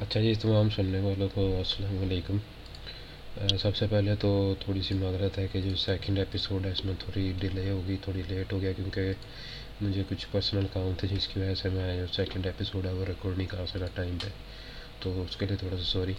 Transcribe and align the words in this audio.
اچھا 0.00 0.20
جی 0.20 0.32
تمام 0.34 0.68
سننے 0.70 0.98
والوں 1.00 1.28
کو 1.34 1.42
السلام 1.58 1.98
علیکم۔ 2.02 2.38
سب 3.58 3.76
سے 3.76 3.86
پہلے 3.90 4.14
تو 4.20 4.30
تھوڑی 4.60 4.82
سی 4.82 4.94
معذرت 4.94 5.38
ہے 5.38 5.46
کہ 5.52 5.60
جو 5.60 5.74
سیکنڈ 5.76 6.18
ایپیسوڈ 6.18 6.66
ہے، 6.66 6.70
اس 6.70 6.84
میں 6.84 6.94
تھوڑی 6.98 7.32
ڈیلے 7.38 7.68
ہوگی، 7.70 7.96
تھوڑی 8.02 8.22
لیٹ 8.28 8.52
ہو 8.52 8.60
گیا، 8.60 8.72
کیونکہ 8.72 9.12
مجھے 9.80 10.02
کچھ 10.08 10.26
پرسنل 10.30 10.66
کام 10.72 10.90
تھے، 10.98 11.08
جس 11.08 11.26
کی 11.28 11.40
وجہ 11.40 11.54
سے 11.54 11.68
میں 11.68 11.96
جو 11.96 12.06
سیکنڈ 12.12 12.46
ایپیسوڈ 12.46 12.86
ہے، 12.86 12.92
وہ 12.92 13.04
ریکارڈ 13.04 13.38
نہیں 13.38 13.46
کر 13.46 13.66
سکا 13.66 13.86
ٹائم 13.94 14.16
پہ۔ 14.22 14.28
تو 15.00 15.22
اس 15.22 15.36
کے 15.36 15.46
لیے 15.46 15.56
تھوڑا 15.56 15.76
سا 15.76 15.84
سوری 15.84 16.14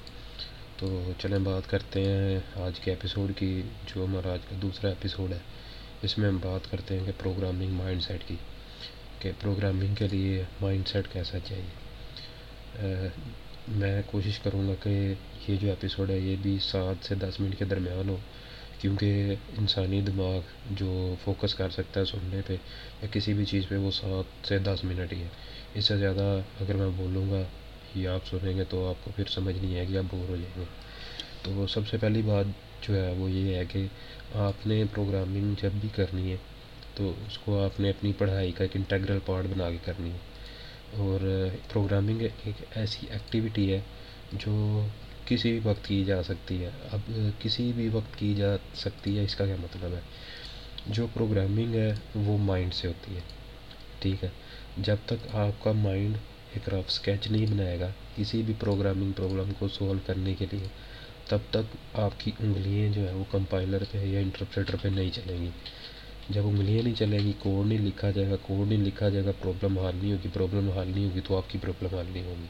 تو 0.78 0.88
چلیں، 1.20 1.40
بات 1.44 1.70
کرتے 1.70 2.04
ہیں 2.06 2.40
آج 2.66 2.80
کے 2.80 2.92
ایپیسوڈ 2.92 3.32
کی، 3.38 3.62
جو 3.88 4.06
ہمارا 4.06 4.34
آج 4.34 4.46
کا 4.50 4.56
دوسرا 4.62 4.90
ایپیسوڈ 4.90 5.34
ہے۔ 5.34 5.40
اس 6.02 6.18
میں 6.18 6.30
ہم 6.30 6.38
بات 6.42 6.70
کرتے 6.72 6.98
ہیں 6.98 7.06
کہ 7.06 7.12
پروگرامنگ 7.18 7.72
مائنڈ 7.74 8.02
سیٹ 8.04 8.28
کی، 8.28 8.36
کہ 9.20 9.32
پروگرامنگ 9.42 9.96
کے 9.96 10.08
لیے 10.08 10.44
مائنڈ 10.62 10.88
سیٹ 10.88 11.14
کیسا 11.14 11.40
چاہیے۔ 11.40 13.26
میں 13.68 14.02
کوشش 14.06 14.40
کروں 14.40 14.68
گا 14.68 14.74
کہ 14.84 15.14
یہ 15.48 15.56
جو 15.56 15.70
ایپیسوڈ 15.70 16.10
ہے 16.10 16.20
یہ 16.20 16.36
بھی 16.42 16.58
سات 16.62 17.06
سے 17.06 17.16
دس 17.16 17.40
منٹ 17.40 17.60
کے 17.60 17.66
درمیان 17.66 18.10
ہو، 18.10 18.18
کیونکہ 18.80 19.36
انسانی 19.58 20.02
دماغ 20.02 20.40
جو 20.72 21.16
فوکس 21.24 21.56
کر 21.56 21.70
سکتا 21.70 22.00
ہے 22.00 22.06
سننے 22.06 22.42
پہ 22.48 22.54
یا 23.02 23.08
کسی 23.12 23.34
بھی 23.34 23.46
چیز 23.46 23.68
پہ 23.68 23.76
وہ 23.76 23.92
سات 23.92 24.48
سے 24.48 24.60
دس 24.60 24.84
منٹ 24.84 25.14
ہی 25.14 25.22
ہے۔ 25.22 25.28
اس 25.74 25.86
سے 25.86 25.98
زیادہ 25.98 26.40
اگر 26.60 26.74
میں 26.74 26.90
بولوں 26.96 27.32
گا 27.32 27.44
یا 27.96 28.14
آپ 28.14 28.28
سنیں 28.28 28.58
گے 28.58 28.64
تو 28.70 28.90
آپ 28.90 29.06
کو 29.06 29.12
پھر 29.16 29.24
سمجھ 29.28 29.56
نہیں 29.56 29.78
آئے 29.78 29.88
گی، 29.88 29.98
آپ 29.98 30.04
بور 30.10 30.30
ہو 30.30 30.36
جائیں 30.36 30.60
گے۔ 30.60 30.64
تو 31.42 31.68
سب 31.68 31.88
سے 31.88 31.98
پہلی 31.98 32.22
بات 32.22 32.46
جو 32.82 32.96
ہے 32.96 33.14
وہ 33.18 33.32
یہ 33.32 33.56
ہے 33.56 33.64
کہ 33.70 33.86
آپ 34.36 34.68
نے 34.68 34.84
پروگرامنگ 34.94 35.54
جب 35.62 35.70
بھی 35.82 35.90
کرنی 35.96 36.32
ہے 36.32 36.38
تو 36.96 37.14
اس 37.28 37.38
کو 37.38 37.64
آپ 37.64 37.80
نے 37.80 37.90
اپنی 37.90 38.12
پڑھائی 38.18 38.52
کا 38.52 38.64
ایک 38.64 38.76
انٹیگرل 38.76 39.20
پارٹ 39.26 39.46
بنا 39.46 39.70
کے 39.70 39.78
کرنی 39.86 40.10
ہے۔ 40.10 40.37
اور 40.92 41.48
پروگرامنگ 41.74 42.22
ایک 42.22 42.64
ایسی 42.76 43.08
ایکٹیویٹی 43.10 43.74
ہے 43.74 43.80
جو 44.34 44.86
کسی 45.26 45.52
بھی 45.52 45.60
وقت 45.64 45.88
کی 45.88 46.04
جا 46.04 46.24
سکتی 46.24 46.64
ہے۔ 46.64 46.70
اب 46.92 47.12
کسی 47.40 47.72
بھی 47.76 47.90
وقت 47.90 48.20
کی 48.20 48.34
جا 48.34 48.58
سکتی 48.76 49.18
ہے، 49.18 49.24
اس 49.24 49.36
کا 49.36 49.46
کیا 49.46 49.56
مطلب 49.60 49.94
ہے؟ 49.94 50.00
جو 50.88 51.08
پروگرامنگ 51.14 51.76
ہے، 51.76 51.94
وہ 52.16 52.38
مائنڈ 52.38 52.74
سے 52.74 52.88
ہوتی 52.88 53.16
ہے۔ 53.16 53.22
ٹھیک 54.00 54.24
ہے؟ 54.24 54.30
جب 54.78 54.96
تک 55.06 55.36
آپ 55.36 55.64
کا 55.64 55.72
مائنڈ 55.72 56.18
ایک 56.54 56.70
رف 56.70 56.84
اسکیچ 56.88 57.32
نہیں 57.32 57.46
بنائے 57.46 57.80
گا 57.80 57.88
کسی 58.16 58.42
بھی 58.42 58.54
پروگرامنگ 58.60 59.12
پرابلم 59.12 59.52
کو 59.60 59.68
سولو 59.68 60.00
کرنے 60.06 60.34
کے 60.34 60.46
لیے، 60.52 60.68
تب 61.28 61.38
تک 61.50 61.78
آپ 61.94 62.12
کی 62.18 62.32
انگلیاں 62.40 62.94
جو 62.94 63.08
ہے 63.08 63.14
وہ 63.14 63.24
کمپائلر 63.32 63.84
پہ 63.92 63.98
یا 63.98 64.20
انٹرپریٹر 64.20 64.76
پہ 64.82 64.88
نہیں 64.88 65.10
چلیں 65.14 65.42
گی۔ 65.42 65.50
جب 66.30 66.48
انگلیاں 66.48 66.84
نہیں 66.84 66.94
چلیں 66.94 67.20
گی 67.20 67.34
کوڈ 67.40 67.68
نہیں 67.68 67.80
لکھا 67.80 68.12
جائے 68.12 68.30
گا 68.30 68.36
کوڈ 68.42 68.68
نہیں 68.68 68.84
لکھا 68.84 69.10
جائے 69.10 69.26
گا 69.26 69.32
پرابلم 69.40 69.80
حل 69.80 69.96
نہیں 70.02 70.12
ہوگی 70.12 70.30
پرابلم 70.34 70.70
حل 70.70 70.92
نہیں 70.96 71.06
ہوگی 71.06 71.20
تو 71.28 71.38
آپ 71.38 71.50
کی 71.50 71.58
پرابلم 71.62 71.98
حل 71.98 72.06
نہیں 72.14 72.24
ہوگی۔ 72.24 72.46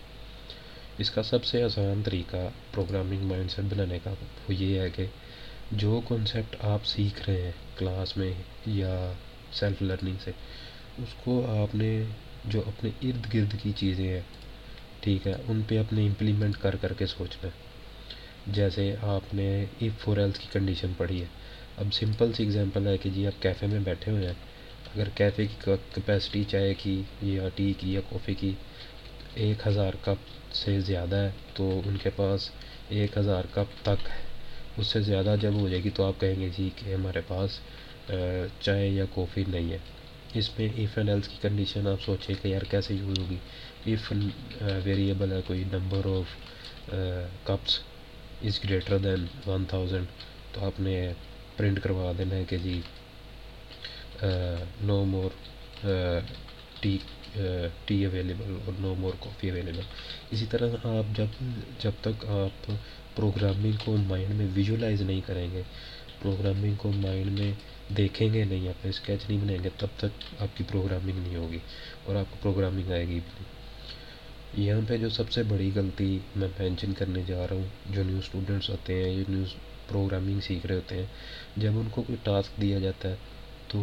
اس 0.97 1.11
کا 1.11 1.23
سب 1.23 1.45
سے 1.45 1.63
آسان 1.63 2.01
طریقہ 2.05 2.49
پروگرامنگ 2.71 3.21
مائنڈ 3.21 3.51
سیٹ 3.51 3.73
بنانے 3.73 3.99
کا 4.03 4.13
وہ 4.49 4.53
یہ 4.55 4.79
ہے 4.79 4.89
کہ 4.89 5.05
جو 5.71 6.01
کنسیپٹ 6.07 6.55
آپ 6.61 6.85
سیکھ 6.85 7.29
رہے 7.29 7.41
ہیں 7.41 7.51
کلاس 7.77 8.17
میں 8.17 8.33
یا 8.65 9.13
سیلف 9.53 9.81
لرننگ 9.81 10.15
سے، 10.23 10.31
اس 10.97 11.13
کو 11.23 11.45
آپ 11.47 11.75
نے 11.75 12.03
جو 12.45 12.61
اپنے 12.67 12.89
ارد 13.01 13.33
گرد 13.33 13.55
کی 13.63 13.71
چیزیں 13.75 14.07
ہیں، 14.07 14.21
ٹھیک 14.99 15.27
ہے، 15.27 15.33
ان 15.47 15.61
پہ 15.67 15.79
اپنے 15.79 16.07
امپلیمنٹ 16.07 16.57
کر 16.57 16.75
کر 16.75 16.93
کے 16.93 17.05
سوچنا۔ 17.05 17.47
ہے 17.47 17.67
جیسے 18.47 18.95
آپ 19.01 19.33
نے 19.33 19.65
ایف 19.79 19.91
فور 19.99 20.17
ایلس 20.17 20.39
کی 20.39 20.47
کنڈیشن 20.51 20.91
پڑھی 20.97 21.21
ہے۔ 21.21 21.25
اب 21.77 21.93
سمپل 21.93 22.31
سی 22.33 22.43
ایگزامپل 22.43 22.87
ہے 22.87 22.97
کہ 22.97 23.09
جی 23.09 23.25
آپ 23.27 23.41
کیفے 23.41 23.67
میں 23.67 23.79
بیٹھے 23.79 24.11
ہوئے 24.11 24.27
ہیں۔ 24.27 24.33
اگر 24.93 25.09
کیفے 25.15 25.45
کی 25.45 25.71
کیپیسٹی 25.93 26.43
چائے 26.43 26.73
کی 26.73 27.01
یا 27.23 27.49
ٹی 27.55 27.71
کی 27.77 27.93
یا 27.93 28.01
کافی 28.09 28.33
کی 28.33 28.51
ایک 29.35 29.67
ہزار 29.67 29.93
کپ 30.01 30.53
سے 30.55 30.79
زیادہ 30.79 31.15
ہے، 31.15 31.29
تو 31.53 31.69
ان 31.85 31.97
کے 32.03 32.09
پاس 32.15 32.49
ایک 32.89 33.17
ہزار 33.17 33.43
کپ 33.51 33.75
تک 33.83 34.09
ہے۔ 34.09 34.25
اس 34.77 34.87
سے 34.87 35.01
زیادہ 35.01 35.35
جب 35.41 35.53
ہو 35.53 35.67
جائے 35.69 35.83
گی 35.83 35.89
تو 35.95 36.05
آپ 36.05 36.19
کہیں 36.21 36.39
گے 36.39 36.49
جی 36.57 36.69
کہ 36.75 36.93
ہمارے 36.93 37.21
پاس 37.27 37.59
چائے 38.61 38.87
یا 38.89 39.05
کافی 39.15 39.43
نہیں 39.47 39.71
ہے۔ 39.71 39.77
اس 40.33 40.49
میں 40.57 40.67
ایف 40.75 40.97
اینڈ 40.97 41.09
ایلس 41.09 41.27
کی 41.27 41.37
کنڈیشن 41.41 41.87
آپ 41.87 42.01
سوچیں 42.05 42.33
کہ 42.41 42.47
یار 42.47 42.65
کیسے 42.71 42.93
یوز 42.93 43.19
ہوگی۔ 43.19 43.37
ایف 43.85 44.11
ویریبل 44.85 45.31
ہے، 45.31 45.39
کوئی 45.47 45.63
number 45.71 46.05
of 46.17 46.35
cups 47.47 47.79
is 48.41 48.63
greater 48.63 48.97
than 48.97 49.25
one 49.47 49.65
thousand 49.69 50.05
تو 50.53 50.65
آپ 50.65 50.79
نے 50.79 50.95
پرنٹ 51.57 51.79
کروا 51.83 52.11
دینا 52.17 52.35
ہے 52.35 52.43
کہ 52.49 52.57
جی 52.57 52.79
no 54.81 55.03
more 55.05 55.29
tea 56.81 56.97
tea 57.85 58.03
available 58.05 58.55
اور 58.65 58.73
نو 58.79 58.93
مور 58.99 59.13
کافی 59.19 59.49
اویلیبل 59.49 59.81
اسی 60.31 60.45
طرح 60.49 60.87
آپ 60.87 61.15
جب 61.17 61.41
جب 61.79 61.91
تک 62.01 62.25
آپ 62.29 62.71
پروگرامنگ 63.15 63.83
کو 63.85 63.95
مائنڈ 64.07 64.33
میں 64.35 64.47
ویژولائز 64.53 65.01
نہیں 65.01 65.21
کریں 65.25 65.47
گے 65.51 65.61
پروگرامنگ 66.19 66.75
کو 66.77 66.91
مائنڈ 66.91 67.39
میں 67.39 67.51
دیکھیں 67.97 68.33
گے 68.33 68.43
نہیں، 68.43 68.67
آپ 68.67 68.87
اسکیچ 68.87 69.29
نہیں 69.29 69.39
بنائیں 69.39 69.63
گے، 69.63 69.69
تب 69.77 69.87
تک 69.97 70.23
آپ 70.39 70.57
کی 70.57 70.63
پروگرامنگ 70.67 71.17
نہیں 71.17 71.35
ہوگی 71.35 71.59
اور 72.05 72.15
آپ 72.15 72.31
کو 72.31 72.37
پروگرامنگ 72.41 72.91
آئے 72.91 73.07
گی 73.07 73.19
بھی 73.25 73.45
یہاں 74.65 74.81
پہ 74.87 74.97
جو 74.97 75.09
سب 75.09 75.31
سے 75.31 75.43
بڑی 75.43 75.69
غلطی 75.75 76.17
میں 76.35 76.47
مینشن 76.59 76.93
کرنے 76.93 77.21
جا 77.27 77.45
رہا 77.47 77.55
ہوں، 77.55 77.67
جو 77.93 78.03
نیو 78.03 78.17
اسٹوڈنٹس 78.19 78.69
ہوتے 78.69 79.03
ہیں 79.03 79.11
یا 79.11 79.23
نیو 79.29 79.43
پروگرامنگ 79.87 80.39
سیکھ 80.39 80.65
رہے 80.65 80.75
ہوتے 80.75 80.95
ہیں۔ 80.95 81.05
جب 81.57 81.71
ان 81.75 81.87
کو 81.91 82.01
کوئی 82.01 82.17
ٹاسک 82.23 82.61
دیا 82.61 82.79
جاتا 82.79 83.09
ہے، 83.09 83.15
تو 83.67 83.79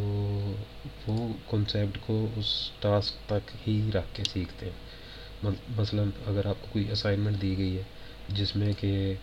وہ 1.07 1.33
کنسیپٹ 1.51 1.99
کو 2.07 2.27
اس 2.37 2.71
ٹاسک 2.81 3.29
تک 3.29 3.69
ہی 3.69 3.91
رکھ 3.95 4.17
کے 4.17 4.23
سیکھتے 4.33 4.67
ہیں۔ 4.67 5.51
مثلا 5.77 6.03
اگر 6.27 6.47
آپ 6.47 6.55
کو 6.61 6.67
کوئی 6.73 6.91
اسائنمنٹ 6.91 7.43
دی 7.43 7.59
گئی 7.59 7.77
ہے، 7.77 7.83
جس 8.29 8.57
میں 8.57 8.73
کہ 8.81 9.15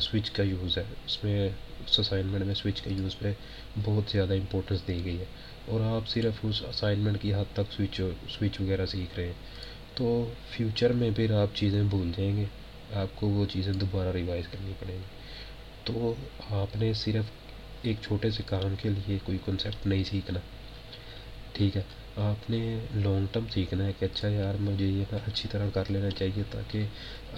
سوئچ 0.00 0.30
کا 0.30 0.42
یوز 0.42 0.78
ہے، 0.78 0.84
اس 1.06 1.24
میں 1.24 1.48
اس 1.86 2.00
اسائنمنٹ 2.00 2.44
میں 2.44 2.54
سوئچ 2.54 2.82
کے 2.82 2.90
یوز 2.90 3.18
پہ 3.18 3.32
بہت 3.84 4.10
زیادہ 4.10 4.32
امپورٹنس 4.34 4.80
دی 4.88 5.04
گئی 5.04 5.18
ہے۔ 5.18 5.24
اور 5.66 5.80
آپ 5.80 6.08
صرف 6.08 6.34
اس 6.42 6.62
اسائنمنٹ 6.68 7.22
کی 7.22 7.34
حد 7.34 7.52
تک 7.52 7.72
سوئچ 7.72 8.00
سوئچ 8.30 8.60
وغیرہ 8.60 8.86
سیکھ 8.86 9.16
رہے 9.16 9.26
ہیں۔ 9.26 9.32
تو 9.94 10.32
فیوچر 10.50 10.92
میں 10.92 11.10
پھر 11.16 11.32
آپ 11.32 11.56
چیزیں 11.56 11.82
بھول 11.82 12.10
جائیں 12.16 12.36
گے، 12.36 12.44
آپ 12.94 13.08
کو 13.14 13.28
وہ 13.28 13.46
چیزیں 13.52 13.72
دوبارہ 13.72 14.08
ریوائز 14.08 14.44
کرنی 14.50 14.72
پڑیں 14.78 14.94
گی۔ 14.94 15.19
تو 15.90 16.14
آپ 16.50 16.76
نے 16.76 16.92
صرف 16.94 17.30
ایک 17.82 17.96
چھوٹے 18.02 18.30
سے 18.30 18.42
کام 18.46 18.74
کے 18.82 18.88
لیے 18.88 19.18
کوئی 19.24 19.38
کنسیپٹ 19.44 19.86
نہیں 19.86 20.04
سیکھنا۔ 20.04 20.40
ٹھیک 21.52 21.76
ہے، 21.76 21.82
آپ 22.16 22.50
نے 22.50 22.58
لانگ 22.94 23.26
ٹرم 23.32 23.44
سیکھنا 23.50 23.86
ہے 23.86 23.92
کہ 23.98 24.04
اچھا 24.04 24.28
یار، 24.28 24.54
مجھے 24.60 24.86
یہ 24.86 25.14
اچھی 25.26 25.48
طرح 25.52 25.68
کر 25.74 25.90
لینا 25.90 26.10
چاہیے 26.10 26.42
تاکہ 26.50 26.86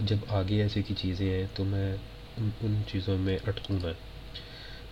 جب 0.01 0.17
آگے 0.29 0.63
ایسے 0.63 0.83
کی 0.83 0.95
چیزیں 0.99 1.29
ہیں 1.31 1.47
تو 1.55 1.65
میں 1.65 1.97
ان 2.39 2.51
ان 2.61 2.81
چیزوں 2.89 3.17
میں 3.19 3.39
اٹکوں 3.47 3.79
نہ 3.83 3.93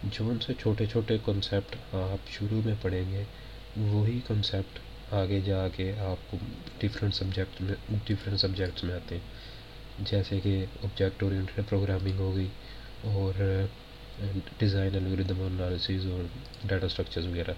جو 0.05 0.29
ان 0.31 0.39
سے 0.39 0.53
چھوٹے 0.59 0.87
چھوٹے 0.87 1.17
کنسیپٹ 1.25 1.95
آپ 1.95 2.31
شروع 2.31 2.61
میں 2.65 2.75
پڑھیں 2.83 3.05
گے، 3.11 3.25
وہی 3.77 4.19
کنسیپٹ 4.27 4.79
آگے 5.15 5.41
جا 5.41 5.69
کے 5.69 5.93
آپ 6.01 6.31
کو 6.31 6.37
ڈفرینٹ 6.79 7.15
سبجیکٹ 7.15 7.61
میں 7.63 7.75
ڈفرینٹ 8.05 8.41
سبجیکٹس 8.41 8.85
میں 8.85 8.95
آتے 8.95 9.15
ہیں۔ 9.15 10.05
جیسے 10.05 10.41
کہ 10.43 10.65
آبجیکٹ 10.83 11.23
اورینٹیڈ 11.23 11.69
پروگرامنگ 11.69 12.19
ہو 12.19 12.35
گئی 12.37 12.49
اور 13.05 13.65
ڈیزائن 14.59 14.95
الگوریدم 14.95 15.43
انالیسز 15.43 16.07
اور 16.07 16.23
ڈاٹا 16.65 16.87
اسٹرکچرز 16.87 17.27
وغیرہ، 17.27 17.53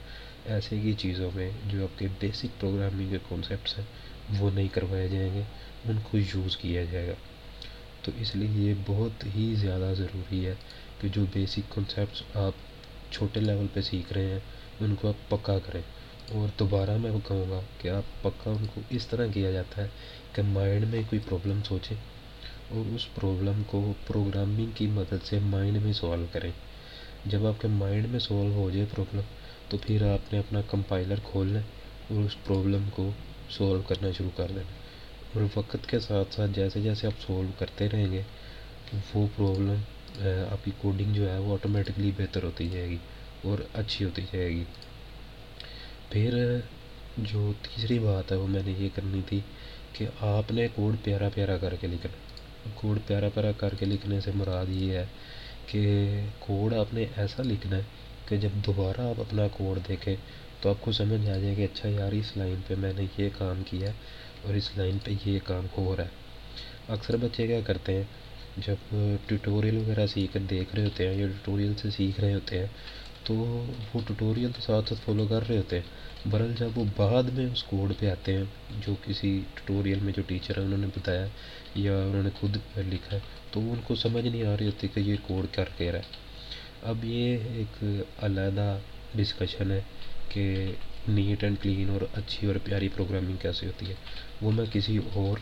ایسے 0.46 0.80
کی 0.80 0.92
چیزوں 0.92 1.30
میں 1.34 1.50
جو 1.66 1.82
آپ 1.82 1.98
کے 1.98 2.06
بیسک 2.20 2.60
پروگرامنگ 2.60 3.10
کے 3.10 3.18
کانسیپٹس 3.28 3.78
ہیں، 3.78 3.84
وہ 4.38 4.50
نہیں 4.50 4.68
کروائے 4.72 5.08
جائیں 5.08 5.34
گے، 5.34 5.42
ان 5.84 5.96
کو 6.10 6.18
یوز 6.18 6.56
کیا 6.56 6.84
جائے 6.84 7.08
گا۔ 7.08 7.12
تو 8.02 8.12
اس 8.16 8.36
لیے 8.36 8.68
یہ 8.68 8.74
بہت 8.86 9.24
ہی 9.36 9.54
زیادہ 9.54 9.92
ضروری 9.98 10.46
ہے 10.46 10.54
کہ 11.00 11.08
جو 11.08 11.24
بیسک 11.32 11.60
کنسیپٹس 11.70 12.22
آپ 12.34 12.52
چھوٹے 13.12 13.40
لیول 13.40 13.66
پہ 13.72 13.80
سیکھ 13.80 14.12
رہے 14.12 14.26
ہیں، 14.26 14.40
ان 14.80 14.94
کو 14.94 15.08
آپ 15.08 15.30
پکا 15.30 15.58
کریں۔ 15.58 15.82
اور 16.30 16.48
دوبارہ 16.58 16.96
میں 16.96 17.10
وہ 17.10 17.18
کہوں 17.28 17.50
گا 17.50 17.60
کہ 17.78 17.88
آپ 17.88 18.22
پکا 18.22 18.50
ان 18.50 18.66
کو 18.74 18.80
اس 18.90 19.06
طرح 19.06 19.26
کیا 19.34 19.50
جاتا 19.50 19.82
ہے 19.82 19.88
کہ 20.32 20.42
مائنڈ 20.42 20.84
میں 20.84 21.02
کوئی 21.10 21.20
پرابلم 21.28 21.60
سوچیں 21.64 21.96
اور 22.72 22.94
اس 22.94 23.14
پرابلم 23.14 23.62
کو 23.66 23.92
پروگرامنگ 24.06 24.66
کی 24.74 24.86
مدد 24.86 25.24
سے 25.24 25.38
مائنڈ 25.42 25.76
میں 25.76 25.92
سولو 25.92 26.24
کریں۔ 26.32 26.50
جب 27.26 27.46
آپ 27.46 27.60
کے 27.60 27.68
مائنڈ 27.68 28.06
میں 28.08 28.18
سولو 28.18 28.52
ہو 28.52 28.70
جائے 28.70 28.86
پرابلم 28.94 29.22
تو 29.68 29.76
پھر 29.78 30.02
آپ 30.12 30.32
نے 30.32 30.38
اپنا 30.38 30.60
کمپائلر 30.70 31.14
کھولنا 31.24 31.60
اور 32.08 32.24
اس 32.24 32.44
پرابلم 32.44 32.88
کو 32.90 33.10
سولو 33.50 33.82
کرنا 33.88 34.08
شروع 34.18 34.30
کر 34.36 34.48
دینا۔ 34.48 34.72
اور 35.34 35.42
وقت 35.56 35.76
کے 35.86 35.98
ساتھ 35.98 36.34
ساتھ 36.34 36.50
جیسے 36.54 36.80
جیسے 36.80 37.06
آپ 37.06 37.26
سولو 37.26 37.48
کرتے 37.58 37.88
رہیں 37.92 38.12
گے، 38.12 38.22
وہ 39.14 39.26
پرابلم 39.36 39.74
آپ 40.50 40.64
کی 40.64 40.70
کوڈنگ 40.78 41.12
جو 41.12 41.30
ہے 41.30 41.38
وہ 41.38 41.52
آٹومیٹکلی 41.52 42.10
بہتر 42.18 42.42
ہوتی 42.42 42.68
جائے 42.68 42.88
گی 42.88 42.96
اور 43.42 43.58
اچھی 43.74 44.04
ہوتی 44.04 44.22
جائے 44.22 44.48
گی۔ 44.48 44.64
پھر، 46.10 46.58
جو 47.18 47.52
تیسری 47.62 47.98
بات 47.98 48.32
ہے، 48.32 48.36
وہ 48.36 48.46
میں 48.46 48.62
نے 48.66 48.72
یہ 48.78 48.88
کرنی 48.94 49.20
تھی 49.26 49.40
کہ 49.92 50.06
آپ 50.20 50.52
نے 50.52 50.68
کوڈ 50.74 50.96
پیارا 51.04 51.28
پیارا 51.34 51.56
کر 51.58 51.74
کے 51.80 51.86
لکھنا۔ 51.86 52.31
کوڈ 52.74 52.98
پیارا 53.06 53.28
پیارا 53.28 53.52
کر 53.56 53.74
کے 53.78 53.86
لکھنے 53.86 54.20
سے 54.20 54.30
مراد 54.34 54.70
یہ 54.70 54.92
ہے 54.92 55.04
کہ 55.66 55.80
کوڈ 56.38 56.74
آپ 56.74 56.94
نے 56.94 57.06
ایسا 57.16 57.42
لکھنا 57.42 57.76
ہے 57.76 57.82
کہ 58.26 58.36
جب 58.36 58.64
دوبارہ 58.66 59.00
آپ 59.00 59.20
اپنا 59.20 59.46
کوڈ 59.52 59.78
دیکھیں 59.88 60.14
تو 60.60 60.70
آپ 60.70 60.80
کو 60.80 60.92
سمجھ 60.92 61.20
آ 61.20 61.36
جائے 61.36 61.54
کہ 61.54 61.64
اچھا 61.64 61.88
یار 61.88 62.12
اس 62.12 62.36
لائن 62.36 62.60
پہ 62.66 62.74
میں 62.74 62.92
نے 62.96 63.06
یہ 63.18 63.28
کام 63.38 63.62
کیا 63.64 63.88
ہے 63.88 64.46
اور 64.46 64.54
اس 64.54 64.70
لائن 64.76 64.98
پہ 65.04 65.14
یہ 65.26 65.38
کام 65.44 65.66
ہو 65.76 65.94
رہا 65.96 66.04
ہے 66.04 66.20
اکثر 66.88 67.16
بچے 67.16 67.46
کیا 67.46 67.60
کرتے 67.60 67.94
ہیں 67.94 68.04
جب 68.56 68.94
ٹیوٹوریل 69.26 69.76
وغیرہ 69.76 70.06
سیکھ 70.06 70.32
کر 70.32 70.40
دیکھ 70.50 70.74
رہے 70.74 70.84
ہوتے 70.84 71.08
ہیں 71.08 71.14
یا 71.14 71.26
ٹیوٹوریل 71.26 71.72
سے 71.76 71.90
سیکھ 71.90 72.20
رہے 72.20 72.34
ہوتے 72.34 72.58
ہیں 72.58 72.66
تو 73.24 73.34
وہ 73.34 74.00
ٹیوٹوریل 74.06 74.50
تو 74.56 74.60
ساتھ 74.62 74.88
ساتھ 74.88 75.00
فالو 75.04 75.26
کر 75.26 75.48
رہے 75.48 75.56
ہوتے 75.56 75.76
ہیں۔ 75.76 76.28
برل 76.30 76.52
جب 76.58 76.78
وہ 76.78 76.84
بعد 76.96 77.22
میں 77.32 77.46
اس 77.52 77.62
کوڈ 77.62 77.92
پہ 77.98 78.10
آتے 78.10 78.36
ہیں، 78.36 78.44
جو 78.86 78.94
کسی 79.04 79.30
ٹیوٹوریل 79.54 79.98
میں 79.98 80.12
جو 80.16 80.22
ٹیچر 80.26 80.58
ہے 80.58 80.62
انہوں 80.62 80.78
نے 80.78 80.86
بتایا 80.86 81.26
یا 81.74 81.98
انہوں 81.98 82.22
نے 82.22 82.30
خود 82.40 82.56
لکھا 82.76 83.14
ہے، 83.16 83.20
تو 83.50 83.60
ان 83.60 83.80
کو 83.84 83.94
سمجھ 83.94 84.26
نہیں 84.26 84.42
آ 84.42 84.56
رہی 84.56 84.66
ہوتی 84.66 84.88
کہ 84.88 85.00
یہ 85.00 85.16
کوڈ 85.26 85.46
کر 85.54 85.68
کے 85.76 85.90
رہا 85.92 85.98
ہے۔ 85.98 86.20
اب 86.82 87.04
یہ 87.04 87.38
ایک 87.54 87.84
علیحدہ 88.22 88.78
ڈسکشن 89.14 89.70
ہے 89.70 89.80
کہ 90.28 90.44
نیٹ 91.08 91.44
اینڈ 91.44 91.56
کلین 91.62 91.90
اور 91.90 92.00
اچھی 92.14 92.46
اور 92.46 92.56
پیاری 92.64 92.88
پروگرامنگ 92.88 93.36
کیسے 93.42 93.66
ہوتی 93.66 93.88
ہے۔ 93.88 93.94
وہ 94.42 94.50
میں 94.52 94.64
کسی 94.72 94.98
اور 95.14 95.38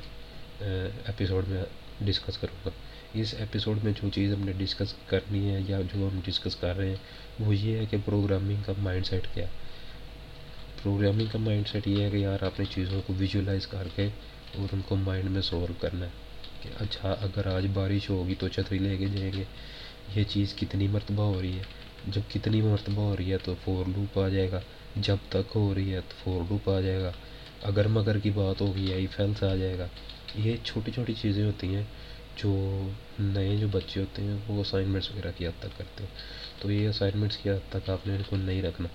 ایپیسوڈ 0.61 1.49
میں 1.49 1.63
ڈسکس 2.01 2.39
کروں 2.39 2.57
گا۔ 2.65 2.71
اس 3.15 3.35
ایپیسوڈ 3.39 3.79
میں 3.85 3.93
جو 4.03 4.09
چیز 4.15 4.33
ہم 4.33 4.41
نے 4.45 4.53
ڈسکس 4.53 4.95
کرنی 5.07 5.55
ہے 5.55 5.61
یا 5.69 5.81
جو 5.81 6.09
ہم 6.13 6.21
ڈسکس 6.25 6.57
کر 6.57 6.77
رہے 6.77 6.89
ہیں، 6.89 6.97
وہ 7.41 7.57
یہ 7.57 7.79
ہے 7.79 7.85
کہ 7.91 7.97
پروگرامنگ 8.05 8.63
کا 8.67 8.73
مائنڈ 8.79 9.07
سیٹ 9.07 9.27
کیا 9.35 9.45
ہے۔ 9.45 9.51
پروگرامنگ 10.83 11.27
کا 11.33 11.39
مائنڈ 11.39 11.69
سیٹ 11.69 11.89
یہ 11.89 12.05
ہے 12.05 12.11
کہ 12.11 12.17
یار 12.17 12.43
اپنی 12.43 12.65
چیزوں 12.71 13.01
کو 13.07 13.13
ویژولائز 13.19 13.67
کر 13.67 13.89
کے 13.97 14.09
اور 14.59 14.75
ان 14.75 14.81
کو 14.89 14.97
مائنڈ 14.97 15.31
میں 15.31 15.43
سولو 15.43 15.75
کرنا 15.81 16.05
ہے 16.07 16.11
کہ 16.63 16.71
اچھا 16.79 17.17
اگر 17.21 17.47
آج 17.47 17.67
بارش 17.73 18.11
ہوگی 18.11 18.35
تو 18.39 18.49
چھتری 18.49 18.79
لے 18.79 18.97
کے 18.97 19.07
جائیں 19.07 19.33
گے۔ 19.33 19.45
یہ 20.15 20.25
چیز 20.29 20.55
کتنی 20.55 20.89
مرتبہ 20.89 21.23
ہو 21.23 21.43
رہی 21.43 21.59
ہے۔ 21.59 21.63
جب 22.09 22.21
کتنی 22.35 22.61
مرتبہ 22.61 23.03
ہو 23.03 23.17
رہی 23.17 23.33
ہے 23.33 23.39
تو 23.45 23.55
فور 23.65 23.85
لوپ 23.97 24.19
آ 24.19 24.29
جائے 24.29 24.51
گا۔ 24.51 24.61
جب 24.97 25.17
تک 25.29 25.53
ہو 25.55 25.75
رہی 25.75 25.95
ہے 25.95 26.01
تو 26.01 26.15
فور 26.25 26.43
لوپ 26.51 26.71
آ 26.71 26.81
جائے 26.81 27.01
گا۔ 27.01 27.13
اگر 27.63 27.89
مگر 27.89 28.19
کی 28.19 28.31
بات 28.31 28.61
ہوگی 28.61 28.93
آئی 28.93 29.07
فیلس 29.07 29.43
آ 29.43 29.55
جائے 29.55 29.79
گا۔ 29.79 29.87
یہ 30.35 30.57
چھوٹی 30.65 30.91
چھوٹی 30.91 31.15
چیزیں 31.15 31.45
ہوتی 31.45 31.75
ہیں۔ 31.75 31.85
جو 32.37 32.81
نئے 33.19 33.57
جو 33.57 33.69
بچے 33.73 34.01
ہوتے 34.01 34.23
ہیں، 34.23 34.37
وہ 34.49 34.61
اسائنمنٹس 34.61 35.11
وغیرہ 35.11 35.31
کی 35.37 35.47
حد 35.47 35.59
تک 35.59 35.79
کرتے 35.79 36.05
ہیں۔ 36.05 36.11
تو 36.63 36.73
یہ 36.73 36.89
اسائنمنٹس 36.89 37.37
کی 37.37 37.51
حد 37.51 37.73
تک 37.73 37.91
آپ 37.91 38.07
نے 38.07 38.17
ان 38.17 38.23
کو 38.29 38.37
نہیں 38.37 38.63
رکھنا۔ 38.63 38.89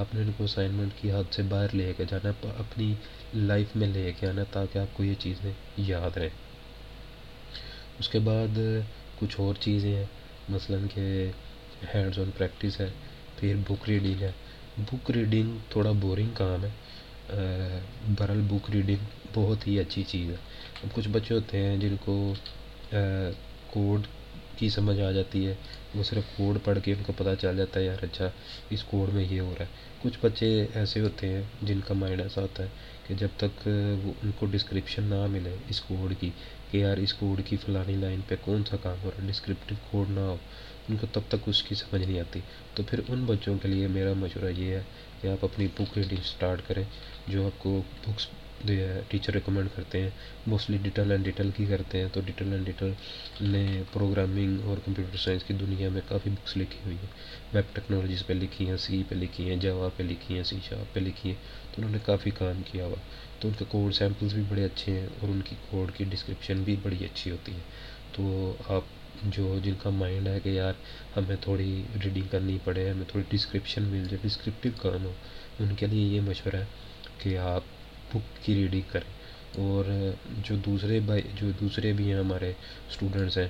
آپ 0.00 0.14
نے 0.14 0.20
ان 0.20 0.30
کو 0.36 0.44
اسائنمنٹ 0.44 0.90
کی 1.00 1.12
حد 1.12 1.34
سے 1.34 1.42
باہر 1.42 1.74
لے 1.74 1.92
کے 1.96 2.04
جانا، 2.08 2.46
اپنی 2.58 2.94
لائف 3.34 3.76
میں 3.76 3.88
لے 3.88 4.12
کے 4.20 4.26
آنا 4.26 4.42
تاکہ 4.52 4.78
آپ 4.78 4.96
کو 4.96 5.04
یہ 5.04 5.14
چیزیں 5.18 5.52
یاد 5.76 6.16
رہیں۔ 6.16 6.28
اس 7.98 8.08
کے 8.08 8.18
بعد 8.18 8.58
کچھ 9.18 9.40
اور 9.40 9.54
چیزیں 9.60 9.96
ہیں۔ 9.96 10.04
مثلاً 10.48 10.86
کہ 10.94 11.30
ہینڈز 11.94 12.18
آن 12.18 12.30
پریکٹس 12.38 12.80
ہے، 12.80 12.88
پھر 13.36 13.54
بک 13.68 13.88
ریڈنگ 13.88 14.22
ہے۔ 14.22 14.32
بک 14.78 15.10
ریڈنگ 15.10 15.58
تھوڑا 15.68 15.90
بورنگ 15.90 16.28
کام 16.34 16.64
ہے۔ 16.64 16.70
برل 18.18 18.40
بک 18.40 18.70
ریڈنگ 18.70 19.04
بہت 19.34 19.66
ہی 19.66 19.78
اچھی 19.80 20.02
چیز 20.06 20.30
ہے۔ 20.30 20.36
اب 20.82 20.94
کچھ 20.94 21.08
بچے 21.08 21.34
ہوتے 21.34 21.58
ہیں 21.58 21.76
جن 21.76 21.96
کو 22.04 22.34
کوڈ 23.70 24.06
کی 24.58 24.68
سمجھ 24.68 25.00
آ 25.00 25.10
جاتی 25.10 25.46
ہے۔ 25.46 25.54
وہ 25.94 26.02
صرف 26.02 26.24
کوڈ 26.36 26.58
پڑھ 26.64 26.78
کے 26.84 26.92
ان 26.92 27.02
کو 27.06 27.12
پتہ 27.16 27.34
چل 27.40 27.56
جاتا 27.56 27.80
ہے، 27.80 27.84
یار 27.84 28.04
اچھا 28.04 28.28
اس 28.70 28.82
کوڈ 28.84 29.12
میں 29.14 29.24
یہ 29.30 29.40
ہو 29.40 29.54
رہا 29.58 29.64
ہے۔ 29.64 29.88
کچھ 30.02 30.18
بچے 30.20 30.48
ایسے 30.74 31.00
ہوتے 31.00 31.28
ہیں 31.28 31.42
جن 31.62 31.80
کا 31.86 31.94
مائنڈ 31.94 32.20
ایسا 32.20 32.40
ہوتا 32.42 32.62
ہے 32.62 32.68
کہ 33.06 33.14
جب 33.14 33.28
تک 33.36 33.68
وہ 34.04 34.12
ان 34.22 34.30
کو 34.38 34.46
ڈسکرپشن 34.46 35.04
نہ 35.04 35.26
ملے 35.30 35.54
اس 35.68 35.80
کوڈ 35.80 36.12
کی، 36.20 36.30
کہ 36.70 36.76
یار 36.76 36.96
اس 36.96 37.14
کوڈ 37.14 37.40
کی 37.46 37.56
فلانی 37.64 37.94
لائن 37.96 38.20
پہ 38.28 38.34
کون 38.40 38.64
سا 38.70 38.76
کام 38.82 38.96
ہو 39.02 39.10
رہا 39.10 39.22
ہے 39.22 39.28
ڈسکرپٹیو 39.28 39.76
کوڈ 39.90 40.10
نہ 40.10 40.20
ہو، 40.20 40.36
ان 40.88 40.96
کو 40.96 41.06
تب 41.12 41.20
تک 41.28 41.48
اس 41.48 41.62
کی 41.62 41.74
سمجھ 41.74 42.02
نہیں 42.02 42.20
آتی۔ 42.20 42.40
تو 42.74 42.82
پھر 42.88 43.00
ان 43.08 43.24
بچوں 43.24 43.56
کے 43.62 43.68
لیے 43.68 43.86
میرا 43.88 44.12
مشورہ 44.16 44.50
یہ 44.56 44.74
ہے 44.74 44.82
کہ 45.20 45.28
آپ 45.28 45.44
اپنی 45.44 45.66
بک 45.74 45.96
ریڈنگ 45.98 46.20
اسٹارٹ 46.24 46.60
کریں، 46.66 46.84
جو 47.28 47.46
آپ 47.46 47.62
کو 47.62 47.80
بکس 48.06 48.26
ٹیچر 49.08 49.32
ریکمینڈ 49.32 49.68
کرتے 49.74 50.00
ہیں 50.00 50.10
موسٹلی 50.46 50.78
ڈیٹیل 50.78 51.10
اینڈ 51.10 51.24
ڈیٹیل 51.24 51.50
کی 51.50 51.64
کرتے 51.66 52.00
ہیں 52.00 52.08
تو 52.12 52.20
ڈیٹیل 52.20 52.52
اینڈ 52.52 52.66
ڈیٹیل 52.66 52.92
نے 53.42 53.82
پروگرامنگ 53.92 54.66
اور 54.66 54.78
کمپیوٹر 54.84 55.16
سائنس 55.16 55.44
کی 55.44 55.54
دنیا 55.56 55.88
میں 55.88 56.00
کافی 56.08 56.30
بکس 56.30 56.56
لکھی 56.56 56.78
ہوئی 56.84 56.96
ہیں 56.96 57.08
ویب 57.54 57.74
ٹیکنالوجیز 57.74 58.26
پہ 58.26 58.32
لکھی 58.34 58.68
ہیں 58.68 58.76
سی 58.76 59.02
پہ 59.08 59.14
لکھی 59.14 59.48
ہیں 59.50 59.56
جوا 59.58 59.88
پہ 59.96 60.02
لکھی 60.02 60.34
ہیں 60.34 60.44
سی 60.44 60.58
شاپ 60.62 60.94
پہ 60.94 61.00
لکھی 61.00 61.30
ہیں 61.30 61.38
تو 61.66 61.74
انہوں 61.76 61.92
نے 61.92 61.98
کافی 62.06 62.30
کام 62.30 62.62
کیا 62.64 62.86
ہوا 62.86 62.96
تو 63.40 63.48
ان 63.48 63.54
کے 63.58 63.64
کوڈ 63.68 63.94
سیمپلز 63.94 64.34
بھی 64.34 64.42
بڑے 64.48 64.64
اچھے 64.64 64.92
ہیں 64.92 65.06
اور 65.20 65.28
ان 65.28 65.40
کی 65.44 65.56
کوڈ 65.70 65.96
کی 65.96 66.04
ڈسکرپشن 66.10 66.62
بھی 66.62 66.76
بڑی 66.82 67.04
اچھی 67.04 67.30
ہوتی 67.30 67.52
ہے 67.52 67.60
تو 68.12 68.52
آپ 68.68 68.98
جو 69.26 69.58
جن 69.64 69.74
کا 69.78 69.90
مائنڈ 69.92 70.28
ہے 70.28 70.38
کہ 70.40 70.48
یار 70.48 70.72
ہمیں 71.16 71.36
تھوڑی 71.40 71.70
ریڈنگ 72.04 72.28
کرنی 72.30 72.58
پڑے 72.64 72.88
ہمیں 72.90 73.04
تھوڑی 73.08 73.24
ڈسکرپشن 73.28 73.82
مل 73.86 74.04
جائے 74.04 74.22
ڈسکرپٹیو 74.22 74.72
کام 74.78 75.04
ہو 75.04 75.12
ان 75.60 75.74
کے 75.74 75.86
لیے 75.86 76.06
یہ 76.06 76.20
مشورہ 76.20 76.56
ہے 76.56 76.64
کہ 77.18 77.36
آپ 77.38 77.62
بک 78.14 78.46
کی 78.46 78.54
ریڈنگ 78.54 78.80
کریں۔ 78.90 79.20
اور 79.56 79.84
جو 80.44 80.56
دوسرے 80.56 81.00
بھائی 81.00 81.22
جو 81.34 81.50
دوسرے 81.60 81.92
بھی 81.92 82.12
ہیں 82.12 82.18
ہمارے 82.18 82.50
اسٹوڈنٹس 82.90 83.38
ہیں، 83.38 83.48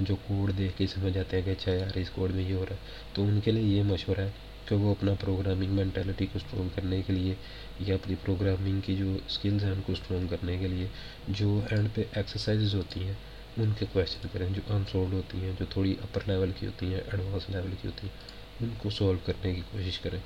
جو 0.00 0.16
کوڈ 0.26 0.58
دیکھ 0.58 0.78
کے 0.78 0.86
سمجھ 0.86 1.12
جاتے 1.12 1.36
ہیں 1.36 1.44
کہ 1.44 1.50
اچھا 1.50 1.72
یار، 1.72 1.98
اس 1.98 2.10
کوڈ 2.10 2.30
میں 2.30 2.48
یہ 2.48 2.54
ہو 2.54 2.66
رہا 2.68 2.72
ہے۔ 2.72 2.76
تو 3.12 3.22
ان 3.22 3.40
کے 3.44 3.50
لیے 3.50 3.78
یہ 3.78 3.82
مشورہ 3.82 4.20
ہے 4.20 4.30
کہ 4.64 4.74
وہ 4.74 4.90
اپنا 4.90 5.14
پروگرامنگ 5.20 5.72
مینٹیلٹی 5.72 6.26
کو 6.26 6.38
اسٹرانگ 6.38 6.68
کرنے 6.74 7.02
کے 7.06 7.12
لیے 7.12 7.34
یا 7.80 7.94
اپنی 7.94 8.14
پروگرامنگ 8.24 8.80
کی 8.80 8.96
جو 8.96 9.16
اسکلز 9.26 9.64
ہیں 9.64 9.70
ان 9.70 9.80
کو 9.86 9.92
اسٹرانگ 9.92 10.26
کرنے 10.28 10.58
کے 10.58 10.68
لیے 10.68 10.86
جو 11.28 11.60
اینڈ 11.70 11.88
پہ 11.94 12.02
ایکسرسائزز 12.12 12.74
ہوتی 12.74 13.04
ہیں، 13.04 13.14
ان 13.56 13.72
کے 13.78 13.86
کویشچن 13.92 14.28
کریں۔ 14.32 14.48
جو 14.54 14.74
انسولڈ 14.74 15.12
ہوتی 15.12 15.38
ہیں، 15.38 15.52
جو 15.58 15.64
تھوڑی 15.70 15.94
اپر 16.02 16.20
لیول 16.26 16.50
کی 16.60 16.66
ہوتی 16.66 16.86
ہیں 16.86 17.00
ایڈوانس 17.12 17.50
لیول 17.50 17.74
کی 17.82 17.88
ہوتی 17.88 18.06
ہیں، 18.06 18.18
ان 18.60 18.68
کو 18.78 18.90
سولو 18.90 19.18
کرنے 19.24 19.54
کی 19.54 19.60
کوشش 19.70 19.98
کریں۔ 19.98 20.18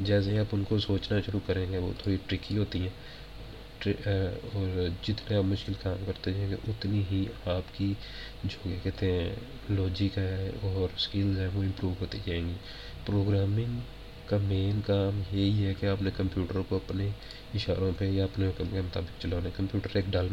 جیسے 0.00 0.30
ہی 0.30 0.38
آپ 0.38 0.46
ان 0.52 0.64
کو 0.64 0.78
سوچنا 0.78 1.20
شروع 1.26 1.40
کریں 1.46 1.72
گے، 1.72 1.78
وہ 1.78 1.92
تھوڑی 2.02 2.16
ٹرکی 2.26 2.58
ہوتی 2.58 2.80
ہیں۔ 2.80 3.14
اور 4.54 4.88
جتنے 5.02 5.36
آپ 5.36 5.44
مشکل 5.44 5.72
کام 5.82 5.96
کرتے 6.06 6.32
جائیں 6.32 6.50
گے، 6.50 6.56
اتنی 6.68 7.02
ہی 7.10 7.24
آپ 7.44 7.62
کی 7.72 7.94
جو 8.44 8.58
کہ 8.62 8.76
کہتے 8.82 9.12
ہیں 9.12 9.34
لوجک 9.68 10.18
ہے 10.18 10.50
اور 10.62 10.88
اسکلز 10.96 11.38
ہیں، 11.38 11.48
وہ 11.54 11.62
امپروو 11.62 11.94
ہوتی 12.00 12.18
جائیں 12.26 12.48
گی۔ 12.48 12.52
پروگرامنگ 13.06 13.80
کا 14.26 14.36
مین 14.42 14.80
کام 14.86 15.22
یہی 15.32 15.66
ہے 15.66 15.74
کہ 15.80 15.86
آپ 15.86 16.02
نے 16.02 16.10
کمپیوٹر 16.16 16.58
کو 16.68 16.76
اپنے 16.76 17.08
اشاروں 17.54 17.92
پہ 17.98 18.04
یا 18.04 18.24
اپنے 18.24 18.46
حکم 18.46 18.64
کے 18.72 18.80
مطابق 18.80 19.22
چلانا 19.22 19.44
ہے۔ 19.44 19.50
کمپیوٹر 19.56 19.96
ایک 19.96 20.04
ڈل 20.10 20.28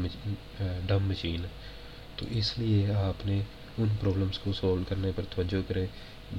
ڈم 0.88 1.04
مشین 1.04 1.44
ہے۔ 1.44 1.50
تو 2.16 2.25
اس 2.30 2.60
لیے 2.60 2.94
آپ 2.94 3.25
نے 3.25 3.42
ان 3.78 3.88
پرابلمس 4.00 4.40
کو 4.40 4.54
سولو 4.54 4.84
کرنے 4.90 5.12
پر 5.16 5.24
توجہ 5.36 5.69
کریں۔ 5.69 5.86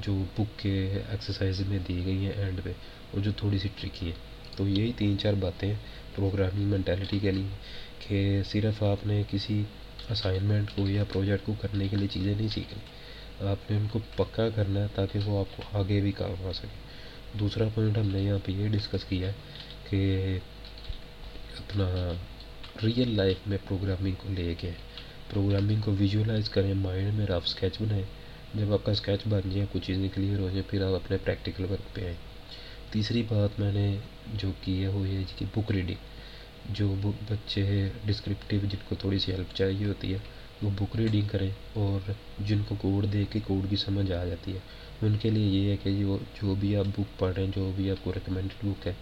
جو 0.01 0.23
بک 0.33 0.59
کے 0.59 0.73
ایکسرسائز 1.09 1.61
میں 1.67 1.79
دی 1.87 2.05
گئی 2.05 2.25
ہیں 2.25 2.31
اینڈ 2.35 2.59
پہ 2.63 2.71
اور 3.11 3.21
جو 3.21 3.31
تھوڑی 3.31 3.57
سی 3.57 3.69
ٹرکی 3.81 4.05
ہیں۔ 4.05 4.57
تو 4.57 4.67
یہی 4.67 4.91
تین 4.97 5.17
چار 5.19 5.33
باتیں 5.33 5.73
پروگرامنگ 6.15 6.65
مینٹیلٹی 6.65 7.19
کے 7.19 7.31
لیے 7.31 7.47
کہ 7.99 8.41
صرف 8.45 8.83
آپ 8.83 9.07
نے 9.07 9.23
کسی 9.29 9.63
اسائنمنٹ 10.09 10.71
کو 10.75 10.89
یا 10.89 11.03
پروجیکٹ 11.03 11.45
کو 11.45 11.53
کرنے 11.61 11.87
کے 11.87 11.97
لیے 11.97 12.07
چیزیں 12.07 12.35
نہیں 12.35 12.47
سیکھنی، 12.47 13.47
آپ 13.47 13.71
نے 13.71 13.77
ان 13.77 13.87
کو 13.91 13.99
پکا 14.15 14.49
کرنا 14.49 14.79
ہے 14.79 14.87
تاکہ 14.95 15.19
وہ 15.25 15.39
آپ 15.39 15.57
کو 15.57 15.77
آگے 15.77 15.99
بھی 16.01 16.11
کام 16.11 16.45
آ 16.45 16.51
سکے۔ 16.51 16.81
دوسرا 17.39 17.67
پوائنٹ 17.73 17.97
ہم 17.97 18.07
نے 18.07 18.19
یہاں 18.19 18.37
پہ 18.45 18.51
یہ 18.51 18.67
ڈسکس 18.67 19.03
کیا 19.03 19.27
ہے 19.27 19.33
کہ 19.89 20.39
اپنا 21.59 22.13
ریئل 22.83 23.15
لائف 23.17 23.37
میں 23.47 23.57
پروگرامنگ 23.67 24.15
کو 24.17 24.29
لے 24.29 24.55
کے 24.55 24.71
پروگرامنگ 25.29 25.81
کو 25.81 25.95
ویژولائز 25.99 26.49
کریں 26.49 26.73
مائنڈ 26.73 27.13
میں 27.13 27.25
رف 27.25 27.43
اسکیچ 27.45 27.81
بنائیں۔ 27.81 28.03
جب 28.53 28.73
آپ 28.73 28.85
کا 28.85 28.91
اسکیچ 28.91 29.19
بن 29.29 29.49
جائے، 29.49 29.65
کچھ 29.71 29.87
چیزیں 29.87 30.09
کلیئر 30.15 30.39
ہو 30.39 30.47
جائیں 30.47 30.61
پھر 30.69 30.81
آپ 30.83 30.93
اپنے 30.93 31.17
پریکٹیکل 31.23 31.65
ورک 31.65 31.95
پہ 31.95 32.05
آئیں۔ 32.05 32.15
تیسری 32.91 33.23
بات 33.27 33.59
میں 33.59 33.71
نے 33.73 33.97
جو 34.33 34.51
کی 34.61 34.81
ہے، 34.83 34.87
وہ 34.87 35.07
یہ 35.09 35.19
کہ 35.37 35.45
بک 35.55 35.71
ریڈنگ 35.71 35.95
جو 36.69 36.95
بچے 37.03 37.89
ڈسکرپٹیو 38.05 38.59
جن 38.63 38.77
کو 38.89 38.95
تھوڑی 38.99 39.19
سی 39.19 39.31
ہیلپ 39.31 39.55
چاہیے 39.55 39.85
ہوتی 39.85 40.13
ہے، 40.13 40.17
وہ 40.61 40.69
بک 40.75 40.95
ریڈنگ 40.95 41.27
کریں 41.27 41.49
اور 41.73 42.11
جن 42.39 42.59
کو 42.67 42.75
کوڈ 42.81 43.13
دیکھ 43.13 43.31
کے 43.31 43.39
کوڈ 43.47 43.69
کی 43.69 43.75
سمجھ 43.75 44.11
آ 44.11 44.25
جاتی 44.25 44.53
ہے۔ 44.53 44.59
ان 45.01 45.17
کے 45.21 45.29
لیے 45.29 45.47
یہ 45.47 45.71
ہے 45.71 45.77
کہ 45.83 45.99
جو 45.99 46.17
جو 46.41 46.55
بھی 46.55 46.75
آپ 46.75 46.85
بک 46.97 47.19
پڑھیں 47.19 47.47
جو 47.55 47.71
بھی 47.75 47.91
آپ 47.91 48.03
کو 48.03 48.13
ریکمینڈڈ 48.13 48.65
بک 48.65 48.87
ہے، 48.87 48.93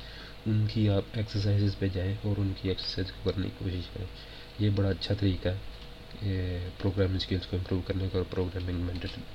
ان 0.45 0.65
کی 0.73 0.89
آپ 0.89 1.03
ایکسرسائزز 1.13 1.79
پہ 1.79 1.87
جائیں 1.93 2.15
اور 2.23 2.39
ان 2.39 2.51
کی 2.61 2.69
ایکسرسائز 2.69 3.11
کو 3.11 3.29
کرنے 3.29 3.47
کی 3.47 3.65
کوشش 3.65 3.87
کریں۔ 3.93 4.05
یہ 4.59 4.69
بڑا 4.75 4.89
اچھا 4.89 5.15
طریقہ 5.19 5.49
ہے۔ 5.49 5.57
پروگرامنگ 6.77 7.15
اسکلس 7.15 7.47
کو 7.47 7.57
امپروو 7.57 7.81
کرنے 7.87 8.07
کا 8.11 8.17
اور 8.17 8.25
پروگرامنگ 8.29 8.81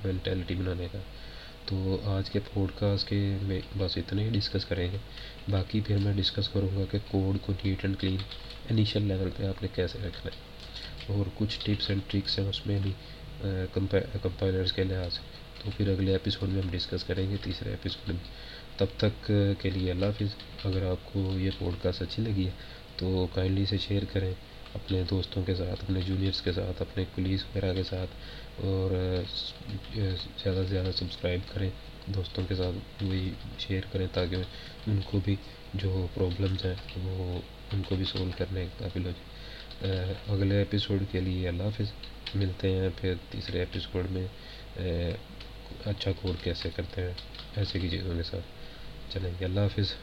مینٹیلٹی 0.03 0.55
بنانے 0.55 0.87
کا۔ 0.91 0.99
تو 1.65 1.97
آج 2.05 2.29
کے 2.29 2.39
پوڈ 2.53 2.71
کاسٹ 2.79 3.07
کے 3.09 3.37
میں 3.41 3.59
بس 3.77 3.97
اتنے 3.97 4.23
ہی 4.23 4.29
ڈسکس 4.29 4.65
کریں 4.65 4.91
گے۔ 4.91 4.97
باقی 5.51 5.81
پھر 5.81 5.97
میں 5.97 6.13
ڈسکس 6.13 6.49
کروں 6.49 6.75
گا 6.77 6.83
کہ 6.91 6.97
کوڈ 7.11 7.37
کو 7.45 7.53
neat 7.65 7.85
and 7.85 7.99
clean 7.99 8.17
initial 8.69 9.03
level 9.07 9.29
پہ 9.37 9.45
آپ 9.47 9.61
نے 9.61 9.67
کیسے 9.75 9.97
رکھنا 9.97 10.31
ہے۔ 10.31 10.45
اور 11.13 11.25
کچھ 11.35 11.59
ٹپس 11.63 11.89
اینڈ 11.89 12.01
ٹرکس 12.07 12.39
ہیں 12.39 12.47
اس 12.47 12.65
میں 12.67 12.79
بھی 12.83 12.91
کمپائلرس 13.73 14.71
کے 14.73 14.83
لحاظ 14.83 15.13
سے۔ 15.13 15.21
تو 15.63 15.69
پھر 15.77 15.89
اگلے 15.89 16.11
ایپیسوڈ 16.11 16.49
میں 16.49 16.61
ہم 16.61 16.69
ڈسکس 16.71 17.03
کریں 17.03 17.29
گے 17.29 17.35
تیسرے 17.43 17.69
ایپیسوڈ 17.69 18.09
میں۔ 18.09 18.23
تب 18.77 18.85
تک 18.97 19.31
کے 19.59 19.69
لیے 19.69 19.91
اللہ 19.91 20.05
حافظ۔ 20.05 20.35
اگر 20.65 20.85
آپ 20.85 21.13
کو 21.13 21.19
یہ 21.39 21.49
پوڈ 21.57 21.83
کاسٹ 21.83 22.01
اچھی 22.01 22.23
لگی 22.23 22.45
ہے 22.45 22.51
تو 22.97 23.27
کائنڈلی 23.33 23.65
سے 23.65 23.77
شیئر 23.77 24.03
کریں۔ 24.13 24.33
اپنے 24.73 25.03
دوستوں 25.09 25.43
کے 25.43 25.55
ساتھ، 25.55 25.83
اپنے 25.83 26.01
جونیئرس 26.01 26.41
کے 26.41 26.51
ساتھ، 26.51 26.81
اپنے 26.81 27.03
پولیس 27.15 27.43
وغیرہ 27.43 27.73
کے 27.73 27.83
ساتھ 27.83 28.09
اور 28.57 28.91
زیادہ 29.95 30.55
سے 30.55 30.69
زیادہ 30.69 30.91
سبسکرائب 30.95 31.39
کریں، 31.53 31.69
دوستوں 32.07 32.43
کے 32.47 32.55
ساتھ 32.55 33.03
وہی 33.03 33.33
شیئر 33.59 33.81
کریں 33.91 34.07
تاکہ 34.13 34.35
ان 34.87 34.99
کو 35.05 35.19
بھی 35.23 35.35
جو 35.73 36.07
پرابلمس 36.13 36.65
ہیں 36.65 36.75
وہ 37.03 37.41
ان 37.73 37.81
کو 37.81 37.95
بھی 37.95 38.05
سولو 38.05 38.31
کرنے 38.37 38.65
قابل 38.77 39.05
ہو 39.05 39.09
جائے۔ 39.09 40.13
اگلے 40.27 40.57
ایپیسوڈ 40.57 41.03
کے 41.11 41.19
لیے 41.19 41.47
اللہ 41.47 41.63
حافظ۔ 41.63 41.91
ملتے 42.35 42.71
ہیں 42.71 42.89
پھر 43.01 43.13
تیسرے 43.31 43.59
ایپیسوڈ 43.59 44.11
میں۔ 44.11 44.27
اچھا 45.85 46.11
کوڈ 46.11 46.43
کیسے 46.43 46.69
کرتے 46.75 47.01
ہیں 47.01 47.13
ایسے 47.55 47.79
کی 47.79 47.89
چیزوں 47.89 48.15
کے 48.17 48.23
ساتھ۔ 48.23 48.45
چلیں 49.13 49.31
گے، 49.39 49.45
اللہ 49.45 49.59
حافظ۔ 49.59 49.93